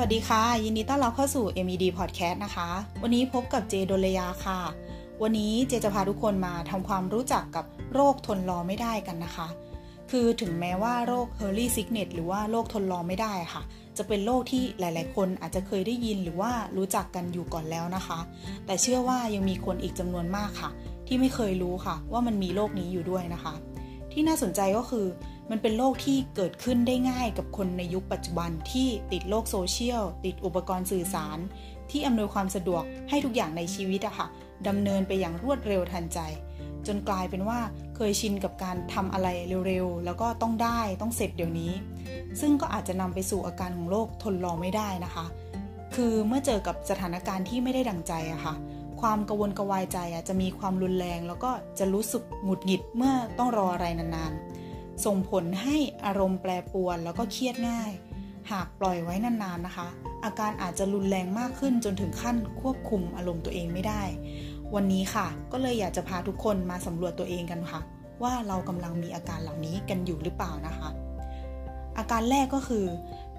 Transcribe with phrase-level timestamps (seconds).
[0.00, 2.68] วัสดีค่ะ ยินดีต้อนรับเข้าสู่ MED Podcast นะคะ
[3.02, 4.60] วันนี้พบกับเจโดลยาค่ะ
[5.22, 7.64] วันนี้เจจะพาทุกคนมาทำความรู้จักกับ
[7.94, 9.48] โรคทนรอไม่ได้กันนะคะ
[10.10, 13.62] คือถึงแม้ว่าโรค h u r l y Sickness หรือว่าโรคทนรอไม่ได้ค่ะ
[13.96, 18.18] จะเป็นโรคที่หลาย ๆ คนอาจจะเคยได้ยินหรือว่ารู้จักกันอยู่ก่อนแล้วนะคะ
[18.66, 20.70] แต่เชื่อว่ายังมีคนอีกจำนวนมากค่ะ
[21.06, 23.54] ที่ไม่เคยรู้ค่ะ ว่ามันมีโรคนี้อยู่ด้วยนะคะ
[24.12, 25.06] ที่น่าสนใจก็คือ
[25.50, 31.38] มันเป็นโรคที่เกิดขึ้นได้ง่ายกับคนในยุคปัจจุบันที่ติดโลกโซเชียล ติดอุปกรณ์สื่อสาร
[31.90, 34.26] ที่อำนวยความสะดวกให้ทุกอย่างในชีวิตอะค่ะ
[34.68, 36.20] ดำเนินไปอย่างรวดเร็วทันใจ
[36.86, 37.58] จนกลายเป็นว่า
[37.96, 39.28] เคยชินกับการทำอะไร
[39.66, 41.72] เร็วๆ แล้วก็ต้องได้ต้องเสร็จเดี๋ยวนี้
[42.40, 45.26] ซึ่งก็อาจจะนำไปสู่อาการของโรคทนรอไม่ได้นะคะ
[45.94, 48.54] คือเมื่อเจอกับสถานการณ์ที่ไม่ได้ดังใจอะค่ะ
[49.00, 55.76] ความกังวลกวายใจอะจะมีความรุนแรง แล้วก็จะรู้สึกหงุดหงิดเมื่อต้องรออะไรนานๆ ส่งผลให้
[56.06, 57.92] อารมณ์แปรปรวนแล้วก็เครียดง่าย
[58.50, 59.88] หากปล่อยไว้นานๆนะคะ
[60.24, 64.02] อาการอาจจะรุนแรงมากขึ้นจนถึงขั้นควบคุมอารมณ์ตัวเองไม่ได้
[64.74, 67.80] วันนี้ค่ะ ก็เลยอยากจะพาทุกคนมาสำรวจตัวเองกันค่ะ
[68.22, 70.88] ว่าเรากำลังมีอาการเหล่านี้กันอยู่หรือเปล่านะคะ
[71.98, 72.84] อาการแรกก็คือ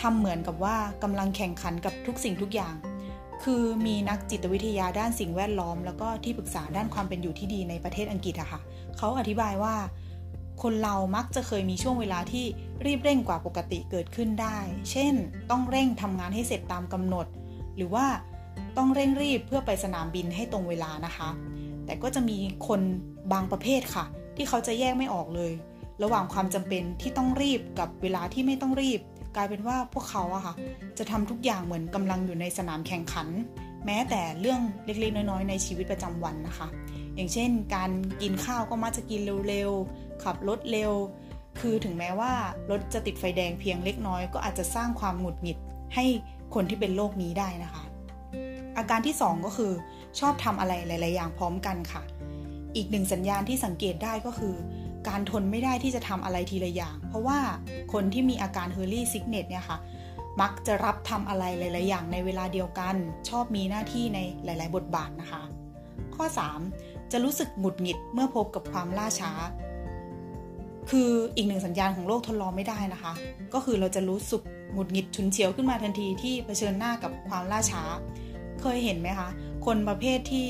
[0.00, 2.74] ทำเหมือนกับว่ากำลังแข่งขันกับทุกสิ่งทุกอย่าง
[3.44, 8.60] คือมีนักจิตวิทยาด้านสิ่งแวดล้อม แล้วก็ที่ปรึกษาด้านความเป็นอยู่ที่ดีในประเทศอังกฤษอะค่ะ
[8.96, 9.74] เขาอธิบายว่า
[10.62, 12.44] คนเรามักจะเคยมีช่วงเวลาที่
[12.86, 14.58] รีบเร่งกว่าปกติเกิดขึ้นได้
[14.90, 15.14] เช่น
[15.50, 17.26] ต้องเร่งทำงานให้เสร็จตามกำหนด
[17.76, 18.06] หรือว่า
[18.76, 21.28] ต้องเร่งรีบเพื่อไปสนามบินให้ตรงเวลานะคะ
[21.86, 22.80] แต่ก็จะมีคน
[23.32, 24.04] บางประเภทค่ะ
[24.36, 25.52] ที่เขาจะแยกไม่ออกเลย
[26.02, 29.00] ระหว่างความจำเป็นที่ต้องรีบกับเวลาที่ไม่ต้องรีบ
[29.36, 30.54] กลายเป็นว่าพวกเขาอะค่ะ
[30.98, 33.28] จะทำทุกอย่างเหมือนกำลังอยู่ในสนามแข่งขัน
[33.86, 36.68] แม้แต่เรื่องเล็กๆ น้อยๆ ในชีวิตประจำวันนะคะ
[37.16, 37.90] อย่างเช่น การ
[38.22, 40.92] กินข้าวก็มักจะกินเร็วๆ ขับรถเร็ว
[41.60, 42.32] คือถึงแม้ว่า
[42.70, 45.58] รถจะติดไฟแดงเพียงเล็กน้อย ก็อาจจะสร้างความหงุดหงิด
[45.94, 46.04] ให้
[46.54, 47.84] คนที่เป็นโรคนี้ได้นะคะ
[48.76, 49.72] อาการที่ 2 ก็คือ
[50.18, 52.02] ชอบทำอะไรหลาย ๆ อย่างพร้อมกันค่ะ
[52.76, 54.54] อีกหนึ่งสัญญาณที่สังเกตได้ก็คือ
[55.08, 57.38] การทนไม่ได้ที่จะทำอะไรทีละอย่าง เพราะว่า
[57.92, 59.78] คนที่มีอาการเฮอร์รี่ซิกเนตเนี่ยค่ะ
[60.40, 62.94] มักจะรับทำอะไรหลาย ๆ อย่างในเวลาเดียวกัน
[63.28, 65.42] ชอบมีหน้าที่ในหลาย ๆ บทบาทนะคะ
[66.16, 66.24] ข้อ
[66.68, 69.32] 3 จะรู้สึกหงุดหงิดเมื่อพบกับความล่าช้า
[70.90, 73.12] คืออีกหนึ่งสัญญาณของโรคทนรอไม่ได้นะคะ
[73.54, 74.42] ก็คือเราจะรู้สึก
[74.72, 77.82] หงุดหงิดฉุนเฉียวขึ้นมาทันทีที่เผชิญหน้ากับความล่าช้า
[78.60, 79.28] เคยเห็นไหมคะ
[79.66, 80.46] คนประเภทที่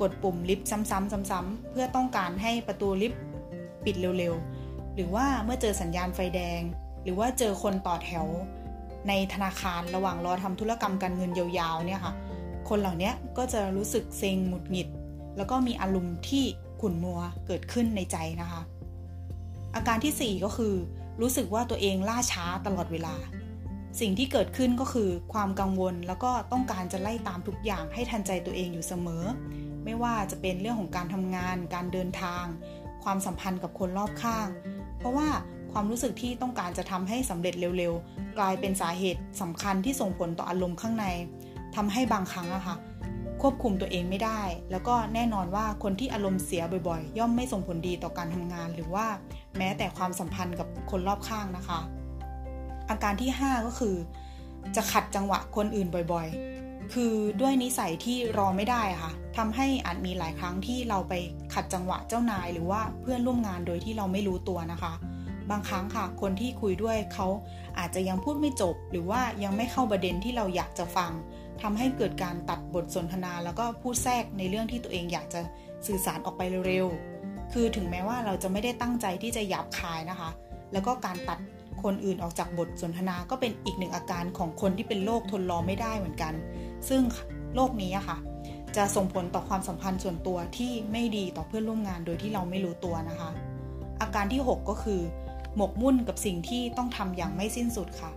[0.00, 3.20] กดปุ่มลิฟต์ซ้ำๆๆเพื่อต้องการให้ประตูลิฟต์
[3.84, 6.60] ปิดเร็วๆ หรือว่าเมื่อเจอสัญญาณไฟแดง
[7.02, 8.26] หรือว่าเจอคนต่อแถว
[9.08, 12.14] ในธนาคารระหว่างรอทำธุรกรรมการเงินยาวๆเนี่ยค่ะ
[12.68, 14.88] คนเหล่านี้ก็จะรู้สึกเซ็งหงุดหงิด
[15.36, 16.44] แล้วก็มีอารมณ์ที่
[16.80, 18.60] ขุ่นมัวเกิดขึ้นในใจนะคะ
[19.74, 20.74] อาการที่ 4 ก็คือ
[21.20, 23.14] รู้สึกว่าตัวเองล่าช้าตลอดเวลา
[24.00, 29.24] สิ่งที่เกิดขึ้นก็คือความกังวลแล้วก็ต้องการจะไล่ตามทุกอย่างให้ทันใจตัวเองอยู่เสมอ
[29.84, 32.44] ไม่ว่าจะเป็นเรื่องของการทำงาน การเดินทาง
[33.04, 34.48] ความสัมพันธ์กับคนรอบข้าง
[34.98, 35.28] เพราะว่า
[35.72, 41.06] ความรู้สึกที่ต้องการจะทำให้สำเร็จเร็วๆ กลายเป็นสาเหตุสำคัญที่ส่งผลต่ออารมณ์ข้างใน
[41.76, 42.76] ทำให้บางครั้งอะค่ะ
[43.42, 44.40] ควบคุมตัวเองไม่ได้
[44.70, 49.06] แล้วก็แน่นอนว่าคนที่อารมณ์เสียบ่อยๆ ย่อมไม่ส่งผลดีต่อการทำงาน หรือว่า
[49.58, 51.80] แม้แต่ความสัมพันธ์กับคนรอบข้างนะคะ
[52.90, 53.96] อาการที่ 5 ก็คือ
[54.76, 56.51] จะขัดจังหวะคนอื่นบ่อยๆ
[56.92, 61.14] คือด้วยนิสัยที่รอไม่ได้ค่ะทำให้อาจมีหลายครั้งที่เราไป
[61.54, 64.92] ขัดจังหวะเจ้านาย หรือว่าเพื่อนร่วมงานโดยที่เราไม่รู้ตัวนะคะ
[65.50, 67.26] บางครั้งค่ะ คนที่คุยด้วยเขา
[67.78, 71.12] อาจจะยังพูดไม่จบ หรือว่ายังไม่เข้าประเด็นที่เราอยากจะฟัง
[71.62, 75.40] ทำให้เกิดการตัดบทสนทนา แล้วก็พูดแทรกในเรื่องที่ตัวเองอยากจะ
[75.86, 80.30] สื่อสารออกไปเร็วๆ คือถึงแม้ว่าเราจะไม่ได้ตั้งใจที่จะหยาบคายนะคะ
[80.72, 81.38] แล้วก็การตัด
[81.82, 86.34] คนอื่นออกจากบทสนทนาก็เป็นอีกหนึ่งอาการของคนที่เป็นโรคทนรอไม่ได้เหมือนกัน
[86.88, 87.02] ซึ่ง
[87.54, 88.18] โรคนี้อะค่ะ
[88.76, 93.30] จะส่งผลต่อความสัมพันธ์ส่วนตัวที่ไม่ดีต่อเพื่อนร่วมงานโดยที่เราไม่รู้ตัวนะคะ
[94.00, 95.00] อาการที่ 6 ก็คือ
[95.56, 98.10] หมกมุ่นกับสิ่งที่ต้องทำอย่างไม่สิ้นสุดค่ะ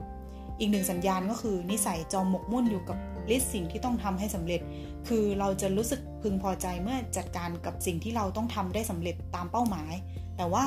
[0.60, 2.98] อีกหนึ่งสัญญาณก็คือนิสัยจอมหมกมุ่นอยู่กับ
[3.30, 4.62] ลิสต์สิ่งที่ต้องทำให้สำเร็จ
[5.08, 9.94] คือเราจะรู้สึกพึงพอใจเมื่อจัดการกับสิ่งที่เราต้องทำได้สำเร็จตามเป้าหมาย
[10.38, 10.66] แต่ว่า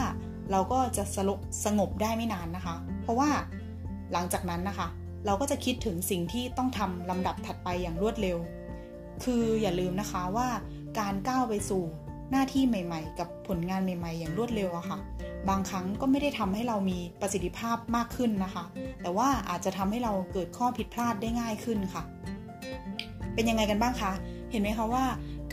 [0.50, 1.04] เราก็จะ
[1.64, 3.30] สงบได้ไม่นานนะคะ เพราะว่า
[4.12, 4.88] หลังจากนั้นนะคะ
[5.28, 8.38] เราก็จะคิดถึงสิ่งที่ต้องทำลำดับถัดไปอย่างรวดเร็ว
[9.24, 10.48] คืออย่าลืมนะคะว่า
[10.98, 11.84] การก้าวไปสู่
[12.30, 14.98] หน้าที่ใหม่ ๆ กับผลงานใหม่ ๆ อย่างรวดเร็วอะคะ่ะ
[15.48, 18.64] บางครั้งก็ไม่ได้ทำให้เรามีประสิทธิภาพมากขึ้นนะคะ
[19.02, 22.02] แต่ว่าอาจจะทำให้เราเกิดข้อผิดพลาดได้ง่ายขึ้นค่ะ
[23.34, 24.12] เป็นยังไงกันบ้างคะ
[24.50, 25.04] เห็นไหมคะว่า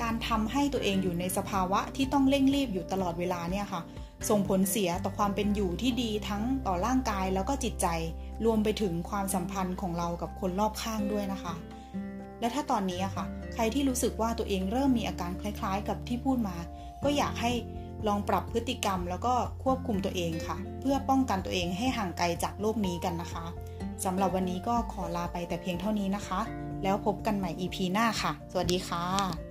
[0.01, 3.81] การทำให้ตัวเองอยู่ในสภาวะที่ต้องเร่งรีบอยู่ตลอดเวลาเนี่ยค่ะ
[4.29, 7.87] ส่งผลเสียต่อความเป็นอยู่ที่ดีทั้งต่อร่างกายแล้วก็จิตใจ
[8.45, 11.53] รวมไปถึงความสัมพันธ์ของเรากับคนรอบข้างด้วยนะคะ
[12.39, 16.57] และถ้าตอนนี้อะค่ะ ใครที่รู้สึกว่าตัวเองเริ่มมีอาการคล้ายๆ กับที่พูดมา
[17.03, 17.51] ก็อยากให้
[18.07, 19.33] ลองปรับพฤติกรรมแล้วก็
[19.63, 23.45] ควบคุมตัวเองค่ะ เพื่อป้องกันตัวเองให้ห่างไกลจากโลกนี้กันนะคะ
[24.05, 26.41] สำหรับวันนี้ก็ขอลาไปแต่เพียงเท่านี้นะคะ
[26.83, 29.44] แล้วพบกันใหม่ EP หน้าค่ะ สวัสดีค่ะ